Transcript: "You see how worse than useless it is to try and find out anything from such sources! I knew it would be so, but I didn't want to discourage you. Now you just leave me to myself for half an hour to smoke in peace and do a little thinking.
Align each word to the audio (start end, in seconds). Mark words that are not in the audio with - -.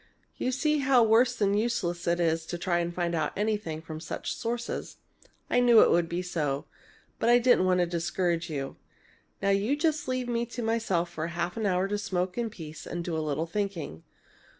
"You 0.35 0.51
see 0.51 0.79
how 0.79 1.03
worse 1.03 1.35
than 1.35 1.53
useless 1.53 2.07
it 2.07 2.19
is 2.19 2.47
to 2.47 2.57
try 2.57 2.79
and 2.79 2.91
find 2.91 3.13
out 3.13 3.33
anything 3.37 3.83
from 3.83 3.99
such 3.99 4.33
sources! 4.35 4.97
I 5.47 5.59
knew 5.59 5.81
it 5.81 5.91
would 5.91 6.09
be 6.09 6.23
so, 6.23 6.65
but 7.19 7.29
I 7.29 7.37
didn't 7.37 7.65
want 7.65 7.81
to 7.81 7.85
discourage 7.85 8.49
you. 8.49 8.77
Now 9.43 9.51
you 9.51 9.75
just 9.75 10.07
leave 10.07 10.27
me 10.27 10.47
to 10.47 10.63
myself 10.63 11.11
for 11.11 11.27
half 11.27 11.55
an 11.55 11.67
hour 11.67 11.87
to 11.87 11.99
smoke 11.99 12.35
in 12.35 12.49
peace 12.49 12.87
and 12.87 13.03
do 13.05 13.15
a 13.15 13.19
little 13.21 13.45
thinking. 13.45 14.01